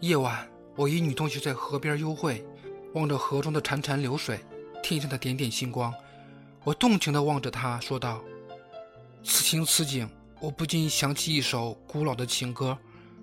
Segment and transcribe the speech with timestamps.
[0.00, 2.44] 夜晚，我与女同学在河边幽会，
[2.94, 4.38] 望着河中的潺潺流水，
[4.82, 5.92] 天上的点点星光，
[6.64, 8.22] 我动情地望着她，说道
[9.24, 10.08] ：“此情此景，
[10.38, 12.76] 我不禁想起一首古老的情歌，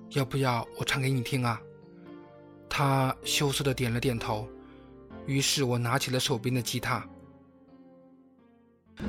[0.09, 1.61] 要不要我唱给你听啊？”
[2.67, 4.47] 她羞涩地点了点头。
[5.25, 7.01] 于是我拿起了手边的吉他。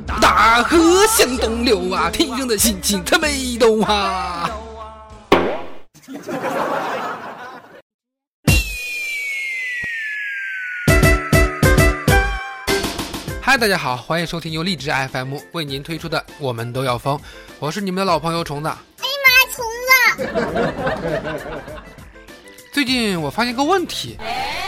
[0.06, 0.78] 大河
[1.08, 4.48] 向东流啊，天上的星星它没动啊。
[13.54, 17.16] 嗨，大家好，欢迎收听由荔枝 FM 为您推出的《我们都要疯》，
[17.60, 18.68] 我是你们的老朋友虫子。
[18.68, 19.14] 哎呀
[20.16, 21.62] 妈，虫子！
[22.74, 24.18] 最近我发现个问题，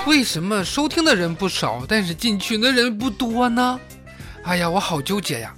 [0.07, 3.81] 为什么收听的人不少，但是进群的人不多呢？
[4.45, 5.53] 哎呀，我好纠结呀！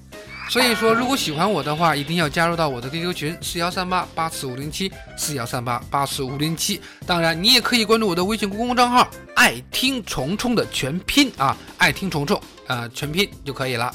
[0.48, 6.80] 所以说，如果喜欢我的话，一定要加入到我的 QQ 群四幺三八八四五零七四幺三八八四五零七。
[7.06, 13.94] 当然，你也可以关注我的微信公共账号“爱听虫虫”的全拼啊，“爱听虫虫”啊，全拼就可以了。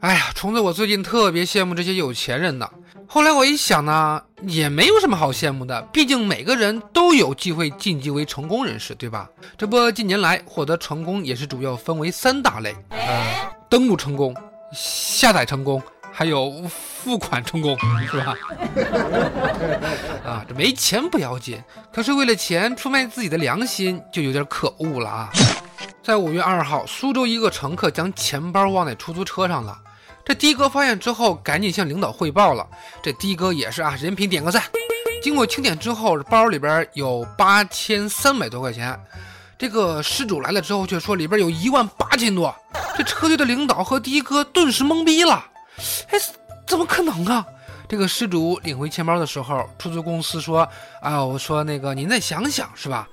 [0.00, 2.68] 哎呀，虫子，我最近特别羡慕这些有钱人呢。
[3.08, 9.28] 后来我一想呢，也没有什么好羡慕的，毕竟每个人都有机会晋级为成功人士，对吧？
[9.56, 14.34] 这不，近年来获得成功也是主要分为三大类：呃，登录成功、
[14.72, 15.80] 下载成功，
[16.12, 17.78] 还有付款成功，
[18.10, 18.34] 是吧？
[20.26, 25.30] 啊，这没钱不要紧，可是为了钱出卖自己的良心，就有点可恶了啊！
[26.02, 29.78] 在五月二号，苏州一个乘客将钱包忘在出租车上了。
[30.26, 32.66] 这的哥发现之后，赶紧向领导汇报了。
[33.00, 34.60] 这的哥也是啊，人品点个赞。
[35.22, 39.00] 经过清点之后，包里边有八千三百多块钱。
[39.56, 42.52] 这个失主来了之后，却说里边有一万八千多。
[42.98, 45.46] 这车队的领导和的哥顿时懵逼了。
[46.08, 46.18] 哎，
[46.66, 47.46] 怎么可能啊？
[47.88, 50.68] 这个失主领回钱包的时候，出租公司说
[51.00, 53.08] ：“啊，我说那个您再想想，是吧？”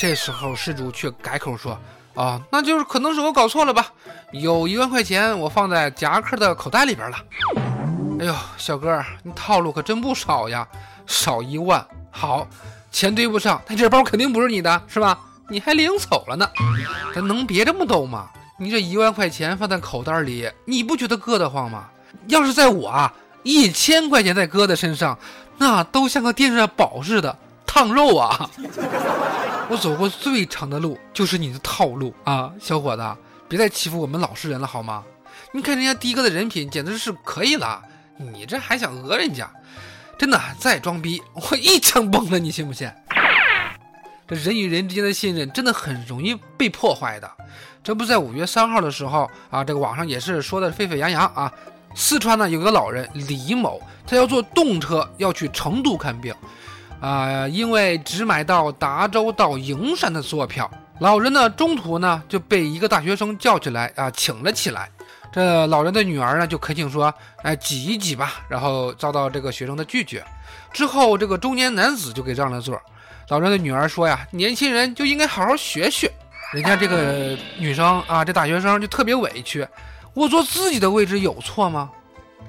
[0.00, 1.76] 这时候失主却改口说。
[2.14, 3.86] 哦，那就是可能是我搞错了吧？
[4.32, 7.16] 有一万块钱我放在夹克的口袋里边了。
[8.20, 10.66] 哎呦，小哥，你套路可真不少呀！
[11.06, 12.46] 少一万，好，
[12.90, 15.18] 钱对不上，但这包肯定不是你的，是吧？
[15.48, 16.48] 你还领走了呢？
[17.14, 18.28] 咱能别这么逗吗？
[18.58, 21.86] 你这一万块钱放在口袋里，你不觉得硌得慌吗？
[22.28, 23.12] 要是在我啊，
[23.42, 25.18] 一千块钱在哥的身上，
[25.58, 27.36] 那都像个电热宝似的
[27.66, 28.48] 烫肉啊！
[29.68, 33.16] 我走过最长的路就是你的套路啊，小伙子，
[33.48, 35.02] 别再欺负我们老实人了好吗？
[35.52, 37.82] 你看人家的哥的人品简直是可以了，
[38.18, 39.50] 你这还想讹人家？
[40.18, 42.90] 真的，再装逼我一枪崩了你信不信？
[44.28, 47.30] 这人与人之间的信任真的很容易被破坏的。
[47.82, 51.52] 这不在五月三号的时候啊，这个网上也是说的沸沸扬扬啊。
[51.94, 56.34] 四川呢有个老人李某，他要坐动车要去成都看病。
[57.02, 60.70] 啊，因为只买到达州到营山的坐票，
[61.00, 64.88] 老人呢中途呢就被一个大学生叫起来啊，请了起来。
[65.32, 70.24] 这老人的女儿呢就恳请说，哎，挤一挤吧，然后遭到这个学生的拒绝。
[70.72, 72.80] 之后这个中年男子就给让了座。
[73.30, 76.08] 老人的女儿说呀，年轻人就应该好好学学。
[76.52, 79.66] 人家这个女生啊，这大学生就特别委屈，
[80.14, 81.90] 我坐自己的位置有错吗？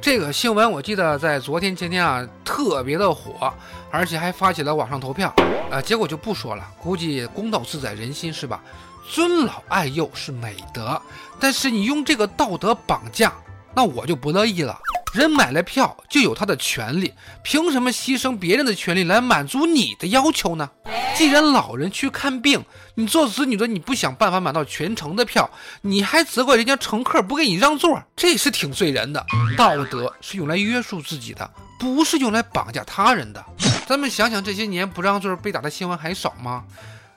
[0.03, 3.53] 这个新闻我记得在昨天前天啊特别的火，
[3.89, 5.33] 而且还发起了网上投票，
[5.71, 8.61] 啊，结果就不说了，估计公道自在人心是吧？
[9.09, 11.01] 尊老爱幼是美德，
[11.39, 13.31] 但是你用这个道德绑架，
[13.73, 14.77] 那我就不乐意了。
[15.13, 17.13] 人买了票就有他的权利，
[17.43, 20.71] 凭什么牺牲别人的权利来满足你的要求呢？
[21.15, 22.65] 既然老人去看病，
[22.95, 25.47] 你做子女的你不想办法买到全程的票，
[25.81, 29.23] 你还责怪人家乘客不给你让座，这是挺罪人的。
[29.55, 31.47] 道德是用来约束自己的，
[31.77, 33.45] 不是用来绑架他人的。
[33.85, 36.63] 咱们想想这些年不让座被打的新闻还少吗？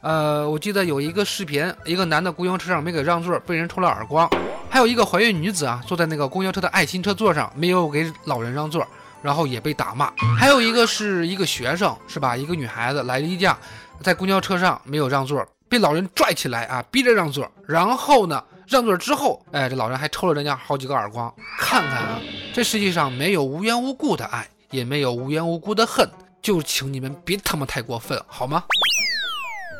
[0.06, 4.28] 呃，我记得有一个视频，一个男的公交车上没给让座，被人抽了耳光；
[4.70, 8.86] 还有一个怀孕女子啊，坐在那个公交车的爱心车座上，没有给老人让座，
[9.20, 10.06] 然后也被打骂；
[10.38, 12.36] 还有一个是一个学生，是吧？
[12.36, 13.58] 一个女孩子来例假，
[14.00, 21.34] 在公交车上没有让座，被老人拽起来啊，逼着让座，然后呢，让座之后，哎，这老人还抽了人家好几个耳光。
[21.58, 22.20] 看看啊，
[22.54, 26.08] 这世界上没有无缘无故的爱，也没有无缘无故的恨，
[26.40, 28.62] 就请你们别他妈太过分，好吗？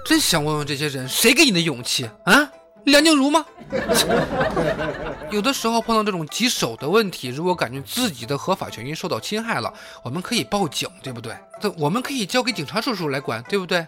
[0.07, 2.49] 真想问问这些人，谁给你的勇气啊？
[2.85, 3.45] 梁静茹吗？
[5.33, 9.75] 有的时候碰到这种棘手的问题，如果感觉自己的合法权益受到侵害了，
[10.05, 11.35] 我们可以报警，对不对？
[11.61, 13.85] 这我们可以交给警察叔叔来管，对不对？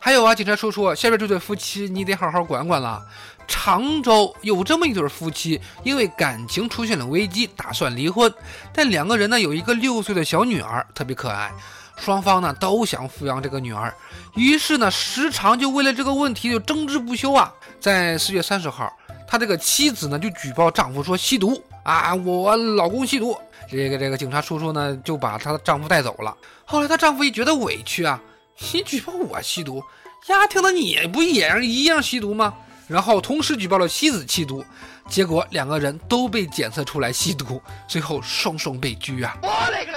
[0.00, 3.00] 还有啊，警察叔叔，下边这对夫妻你得好好管管了。
[3.46, 8.32] 常州有这么一对夫妻，因为感情出现了危机，打算离婚，
[8.74, 11.52] 但两个人呢有一个六岁的小女儿，特别可爱。
[12.00, 13.94] 双方呢都想抚养这个女儿，
[14.34, 17.52] 于是呢时常就为了这个问题就争执不休啊。
[17.78, 18.90] 在四月三十号，
[19.28, 23.36] 他这个妻子呢就举报丈夫说吸毒啊，我老公吸毒。
[23.70, 26.36] 这个这个警察叔叔呢就把她的丈夫带走了。
[26.64, 28.20] 后来她丈夫一觉得委屈啊，
[28.72, 29.82] 你举报我吸毒，
[30.28, 32.54] 丫听的你不也一样吸毒吗？
[32.88, 34.64] 然后同时举报了妻子吸毒，
[35.10, 39.36] 结果两个人都被检测出来吸毒，最后双双被拘啊！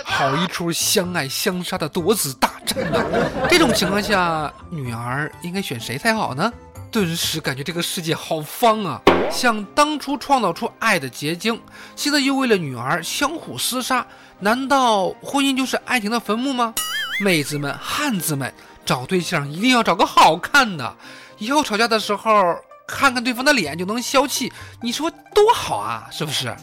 [0.03, 3.05] 好一出相爱相杀的夺子大战啊！
[3.47, 6.51] 这种情况下，女儿应该选谁才好呢？
[6.91, 8.99] 顿时感觉这个世界好方啊！
[9.31, 11.61] 想当初创造出爱的结晶，
[11.95, 14.05] 现在又为了女儿相互厮杀，
[14.39, 16.73] 难道婚姻就是爱情的坟墓吗？
[17.19, 18.51] 妹子们、汉子们，
[18.83, 20.95] 找对象一定要找个好看的，
[21.37, 22.57] 以后吵架的时候。
[22.85, 24.51] 看看对方的脸就能消气，
[24.81, 26.55] 你说多好啊，是不是？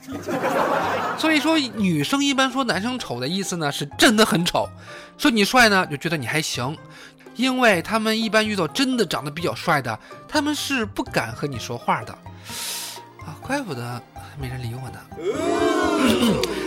[1.19, 4.69] 所以说，女生一般说男生丑的意思呢，是真的很丑；
[5.19, 6.77] 说你帅呢，就觉得你还行，
[7.37, 12.13] 因为他们一般遇到真的长得比较帅的，他们是不敢和你说话的。
[13.21, 14.03] 啊，怪不得
[14.39, 14.99] 没人理我呢。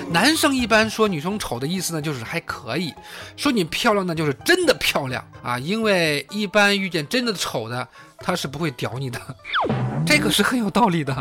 [0.11, 2.91] 男生一般说女生丑的意思呢，就是还可以；
[3.35, 5.57] 说你漂亮呢，就是真的漂亮啊。
[5.57, 7.87] 因为一般遇见真的丑的，
[8.19, 9.19] 他是不会屌你的。
[10.05, 11.13] 这个是很有道理的。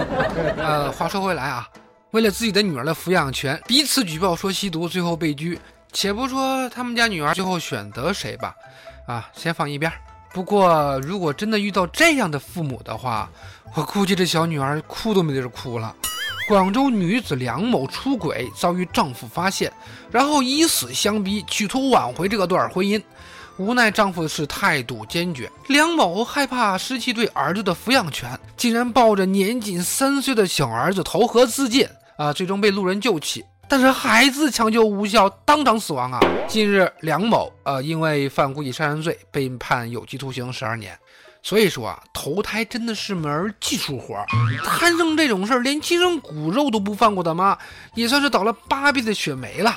[0.58, 1.68] 呃，话说回来啊，
[2.10, 5.58] 为了自己的女儿的抚养权，彼此举报说吸毒，最后被拘。
[5.92, 8.54] 且不说他们家女儿最后选择谁吧，
[9.06, 9.92] 啊，先放一边。
[10.32, 13.30] 不过，如果真的遇到这样的父母的话，
[13.74, 15.94] 我估计这小女儿哭都没地儿哭了。
[16.48, 19.72] 广州女子梁某出轨遭遇丈夫发现，
[20.10, 23.00] 然后以死相逼，企图挽回这个段婚姻。
[23.58, 31.86] 无奈丈夫是态度坚决，梁某害怕失去对儿子的抚养权，竟然抱着年仅三岁的小儿子投河自尽。
[32.16, 33.44] 啊，最终被路人救起。
[33.72, 36.20] 但是孩子抢救无效，当场死亡啊！
[36.46, 40.94] 近日，梁某呃因为犯故意杀人罪被判有期徒刑十二年。
[41.42, 44.26] 所以说啊，投胎真的是门技术活儿。
[44.62, 47.56] 摊生这种事儿，连亲生骨肉都不放过的妈，
[47.94, 49.74] 也算是倒了八辈子血霉了。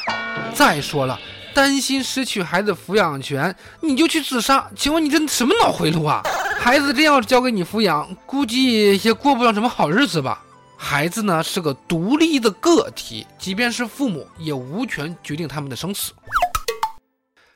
[0.53, 1.17] 再说了，
[1.53, 4.69] 担心失去孩子抚养权，你就去自杀？
[4.75, 6.21] 请问你这什么脑回路啊？
[6.59, 10.41] 孩子真要是交给你抚养，估计也过不上什么好日子吧。
[10.77, 16.13] 孩子呢是个独立的个体，即便是父母也无权决定他们的生死。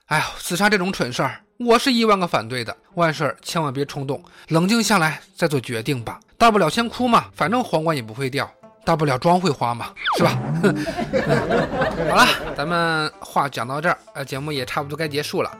[0.07, 2.75] 哎呦，自杀这种蠢事儿，我是一万个反对的。
[2.95, 6.19] 万事儿千万别冲动，冷静下来再做决定吧。
[6.37, 8.45] 大不了先哭嘛，反正皇冠也不会掉；
[8.83, 10.39] 大不了妆会花嘛，是吧？
[12.09, 12.27] 好了，
[12.57, 15.57] 咱们话讲到这儿，呃，节目也差不多该结束了。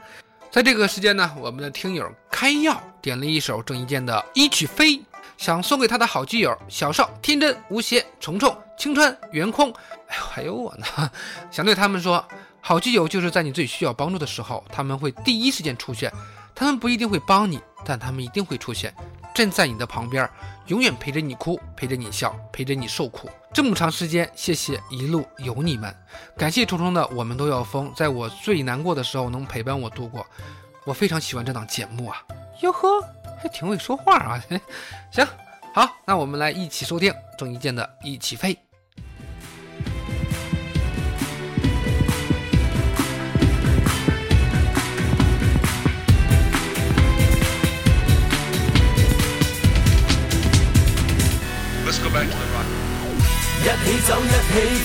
[0.50, 4.96] 在这个时间呢，我们的听友开药点了一首郑伊健的《一曲飞》。
[5.40, 9.72] 想送给他的好基友小少、天真无邪、虫虫、青川、圆空，
[10.06, 11.10] 哎呦，还有我呢。
[11.50, 12.22] 想对他们说，
[12.60, 16.12] 好基友就是在你最需要帮助的时候，他们会第一时间出现。
[16.54, 18.94] 他们不一定会帮你，但他们一定会出现，
[19.34, 20.28] 站在你的旁边，
[20.66, 23.30] 永远陪着你哭，陪着你笑，陪着你受苦。
[23.50, 25.90] 这么长时间，谢谢一路有你们，
[26.36, 30.26] 感谢虫虫的我们都要疯，在我最难过的时候能陪伴我度过。
[30.84, 32.22] 我非常喜欢这档节目啊，
[32.60, 33.02] 哟呵。
[33.42, 34.44] 还挺会说话啊！
[35.10, 35.26] 行，
[35.74, 38.54] 好，那我们来一起收听郑伊健的《一起飞》。
[51.86, 52.66] Let's go back to the rock。
[53.62, 54.32] 一起走，一起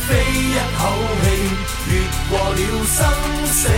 [0.08, 0.82] 飞，一口
[1.22, 1.26] 氣，
[1.92, 1.94] 越
[2.30, 2.98] 過了生
[3.48, 3.70] 死。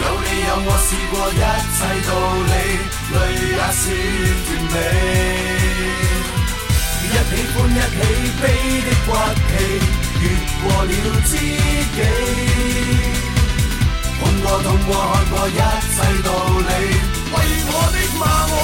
[0.00, 1.42] 有你有我试过一
[1.74, 2.10] 切道
[2.48, 2.52] 理，
[3.12, 3.16] 泪
[3.50, 3.82] 也是
[4.44, 4.76] 甜美。
[7.04, 7.98] 一起欢一起
[8.40, 8.42] 悲
[8.84, 9.08] 的骨
[9.48, 9.50] 氣，
[10.20, 10.24] 越
[10.62, 10.92] 过了
[11.24, 11.98] 知己。
[14.20, 16.28] 碰过痛过看过一切道
[16.58, 16.70] 理，
[17.32, 17.34] 为
[17.66, 18.54] 我的骂我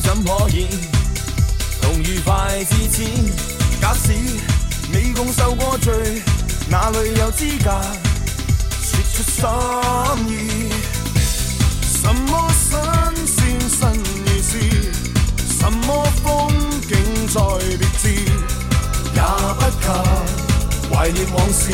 [0.00, 0.66] 怎可以
[1.80, 3.02] 同愉快至此。
[3.80, 4.12] 假使
[4.92, 6.22] 你共受过罪，
[6.68, 7.70] 哪里有资格
[8.80, 9.44] 说出心
[10.28, 10.72] 意？
[11.82, 13.80] 什么新鲜新
[14.24, 14.58] 意思？
[15.58, 16.48] 什么风
[16.88, 16.92] 景
[17.28, 17.40] 再
[17.76, 18.08] 别致，
[19.14, 19.20] 也
[19.58, 19.86] 不及
[20.90, 21.72] 怀念往事。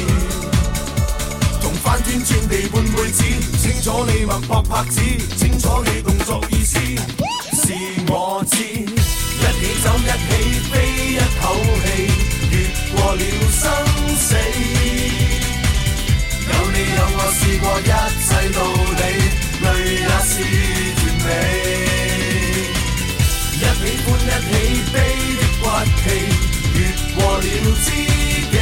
[1.61, 3.25] 同翻天转地半辈子，
[3.61, 5.01] 清楚你脉搏拍子，
[5.37, 6.79] 清楚你动作意思。
[7.71, 7.77] 是
[8.09, 10.31] 我知，一起走，一起
[10.73, 10.75] 飛，
[11.15, 11.43] 一口
[11.85, 11.87] 氣，
[12.51, 12.53] 越
[12.97, 13.23] 過了
[13.53, 13.63] 生
[14.17, 14.35] 死。
[16.49, 17.83] 有你有我，試過一
[18.27, 18.59] 切道
[18.99, 19.03] 理，
[19.63, 19.67] 累
[20.03, 20.33] 也是
[20.99, 21.27] 甜美。
[23.55, 23.63] 一起
[24.03, 24.53] 欢一起
[24.93, 24.95] 悲
[25.39, 25.63] 的骨
[26.03, 26.05] 氣，
[26.75, 26.77] 越
[27.15, 27.47] 過了
[27.85, 27.87] 知
[28.51, 28.53] 己。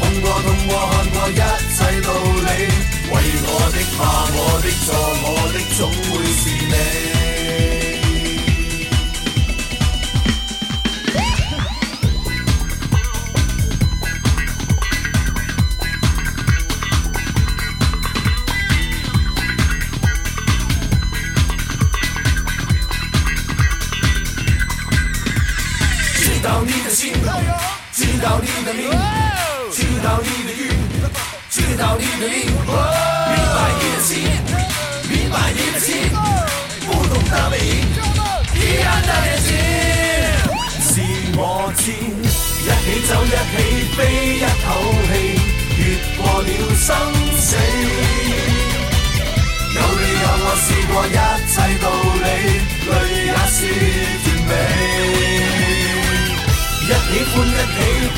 [0.00, 1.32] 碰過痛過看過一
[1.76, 2.10] 切道
[2.42, 2.50] 理，
[3.08, 3.14] 為
[3.46, 3.98] 我的怕
[4.34, 4.86] 我的錯
[5.22, 6.87] 我的總會是你。
[28.18, 28.90] 知道你的命，
[29.70, 30.60] 知道你的运，
[31.48, 34.12] 知道你的灵，明白你的心，
[35.08, 36.10] 明白你的心，
[36.84, 37.70] 不懂的背影，
[38.56, 39.48] 一样的眼睛。
[40.82, 40.90] 是
[41.36, 43.54] 我知，一起走，一起
[43.94, 43.98] 飞，
[44.34, 44.66] 一口
[45.06, 45.08] 气，
[45.78, 45.80] 越
[46.16, 46.86] 过了生
[47.38, 47.46] 死。
[49.76, 51.08] 有你有我，试过一
[57.38, 57.56] 欢一起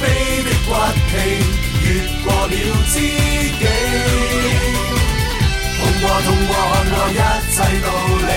[0.01, 0.03] 飞
[0.45, 0.69] 的骨
[1.11, 1.13] 气
[1.85, 1.87] 越
[2.25, 2.55] 过了
[2.91, 3.65] 知己。
[5.77, 7.21] 痛过痛过看过一
[7.53, 8.31] 切道理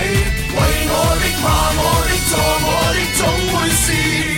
[0.54, 0.60] 为
[0.90, 1.44] 我的怕
[1.80, 2.32] 我的错
[2.64, 3.22] 我的总
[3.54, 4.33] 会是。